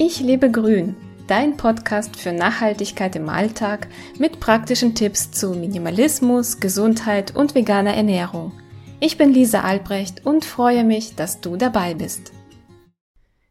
[0.00, 0.94] Ich lebe grün,
[1.26, 8.52] dein Podcast für Nachhaltigkeit im Alltag mit praktischen Tipps zu Minimalismus, Gesundheit und veganer Ernährung.
[9.00, 12.32] Ich bin Lisa Albrecht und freue mich, dass du dabei bist.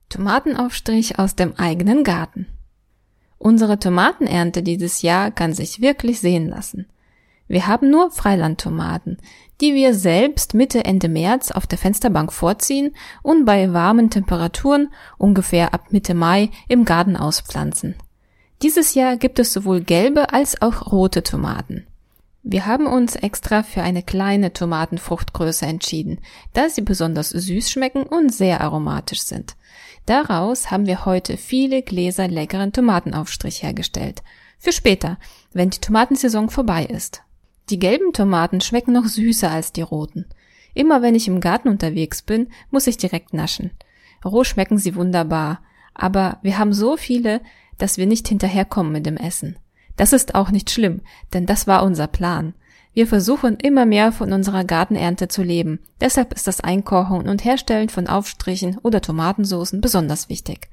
[0.08, 2.48] Tomatenaufstrich aus dem eigenen Garten.
[3.38, 6.88] Unsere Tomatenernte dieses Jahr kann sich wirklich sehen lassen.
[7.48, 9.18] Wir haben nur Freilandtomaten,
[9.62, 15.74] die wir selbst Mitte Ende März auf der Fensterbank vorziehen und bei warmen Temperaturen ungefähr
[15.74, 17.96] ab Mitte Mai im Garten auspflanzen.
[18.62, 21.86] Dieses Jahr gibt es sowohl gelbe als auch rote Tomaten.
[22.44, 26.20] Wir haben uns extra für eine kleine Tomatenfruchtgröße entschieden,
[26.54, 29.58] da sie besonders süß schmecken und sehr aromatisch sind.
[30.06, 34.24] Daraus haben wir heute viele Gläser leckeren Tomatenaufstrich hergestellt.
[34.60, 35.18] Für später,
[35.52, 37.22] wenn die Tomatensaison vorbei ist.
[37.70, 40.26] Die gelben Tomaten schmecken noch süßer als die roten.
[40.74, 43.72] Immer wenn ich im Garten unterwegs bin, muss ich direkt naschen.
[44.24, 45.62] Roh schmecken sie wunderbar,
[45.94, 47.42] aber wir haben so viele,
[47.78, 49.58] dass wir nicht hinterherkommen mit dem Essen.
[49.96, 51.02] Das ist auch nicht schlimm,
[51.34, 52.54] denn das war unser Plan.
[52.94, 55.80] Wir versuchen immer mehr von unserer Gartenernte zu leben.
[56.00, 60.70] Deshalb ist das Einkochen und Herstellen von Aufstrichen oder Tomatensoßen besonders wichtig.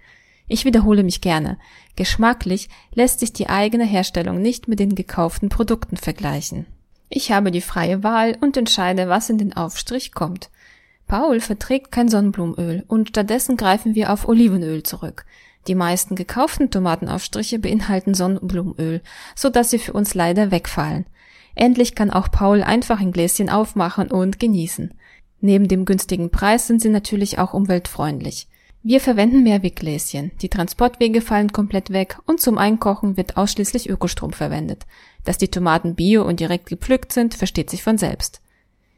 [0.46, 1.58] Ich wiederhole mich gerne.
[1.96, 6.66] Geschmacklich lässt sich die eigene Herstellung nicht mit den gekauften Produkten vergleichen.
[7.16, 10.50] Ich habe die freie Wahl und entscheide, was in den Aufstrich kommt.
[11.06, 15.24] Paul verträgt kein Sonnenblumenöl und stattdessen greifen wir auf Olivenöl zurück.
[15.68, 19.00] Die meisten gekauften Tomatenaufstriche beinhalten Sonnenblumenöl,
[19.36, 21.06] so dass sie für uns leider wegfallen.
[21.54, 24.92] Endlich kann auch Paul einfach ein Gläschen aufmachen und genießen.
[25.40, 28.48] Neben dem günstigen Preis sind sie natürlich auch umweltfreundlich.
[28.86, 30.32] Wir verwenden Mehrweggläschen.
[30.42, 34.84] Die Transportwege fallen komplett weg und zum Einkochen wird ausschließlich Ökostrom verwendet.
[35.24, 38.42] Dass die Tomaten bio und direkt gepflückt sind, versteht sich von selbst.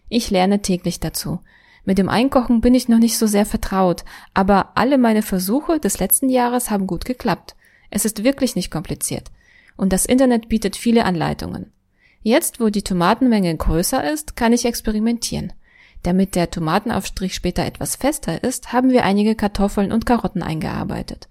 [0.08, 1.38] Ich lerne täglich dazu.
[1.84, 6.00] Mit dem Einkochen bin ich noch nicht so sehr vertraut, aber alle meine Versuche des
[6.00, 7.54] letzten Jahres haben gut geklappt.
[7.88, 9.30] Es ist wirklich nicht kompliziert.
[9.76, 11.70] Und das Internet bietet viele Anleitungen.
[12.22, 15.52] Jetzt, wo die Tomatenmenge größer ist, kann ich experimentieren.
[16.06, 21.26] Damit der Tomatenaufstrich später etwas fester ist, haben wir einige Kartoffeln und Karotten eingearbeitet.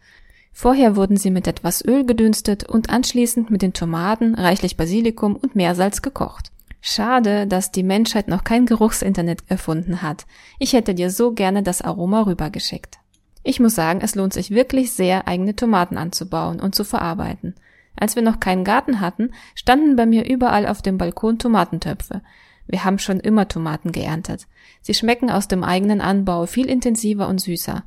[0.51, 5.55] Vorher wurden sie mit etwas Öl gedünstet und anschließend mit den Tomaten, reichlich Basilikum und
[5.55, 6.51] Meersalz gekocht.
[6.81, 10.25] Schade, dass die Menschheit noch kein Geruchsinternet erfunden hat.
[10.59, 12.97] Ich hätte dir so gerne das Aroma rübergeschickt.
[13.43, 17.55] Ich muss sagen, es lohnt sich wirklich sehr, eigene Tomaten anzubauen und zu verarbeiten.
[17.95, 22.21] Als wir noch keinen Garten hatten, standen bei mir überall auf dem Balkon Tomatentöpfe.
[22.67, 24.47] Wir haben schon immer Tomaten geerntet.
[24.81, 27.83] Sie schmecken aus dem eigenen Anbau viel intensiver und süßer.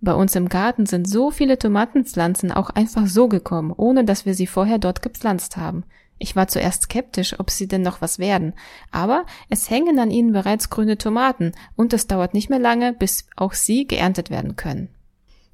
[0.00, 4.34] Bei uns im Garten sind so viele Tomatenpflanzen auch einfach so gekommen, ohne dass wir
[4.34, 5.84] sie vorher dort gepflanzt haben.
[6.18, 8.52] Ich war zuerst skeptisch, ob sie denn noch was werden,
[8.90, 13.26] aber es hängen an ihnen bereits grüne Tomaten und es dauert nicht mehr lange, bis
[13.36, 14.90] auch sie geerntet werden können.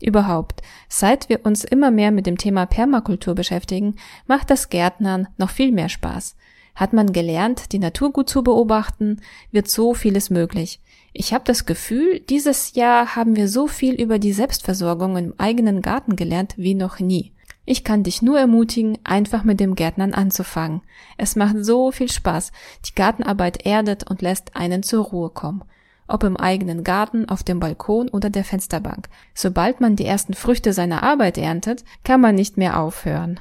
[0.00, 5.50] Überhaupt, seit wir uns immer mehr mit dem Thema Permakultur beschäftigen, macht das Gärtnern noch
[5.50, 6.36] viel mehr Spaß.
[6.76, 9.20] Hat man gelernt, die Natur gut zu beobachten,
[9.50, 10.80] wird so vieles möglich.
[11.14, 15.80] Ich habe das Gefühl, dieses Jahr haben wir so viel über die Selbstversorgung im eigenen
[15.80, 17.32] Garten gelernt wie noch nie.
[17.64, 20.82] Ich kann dich nur ermutigen, einfach mit dem Gärtnern anzufangen.
[21.16, 22.52] Es macht so viel Spaß.
[22.86, 25.64] Die Gartenarbeit erdet und lässt einen zur Ruhe kommen.
[26.06, 29.08] Ob im eigenen Garten, auf dem Balkon oder der Fensterbank.
[29.34, 33.40] Sobald man die ersten Früchte seiner Arbeit erntet, kann man nicht mehr aufhören.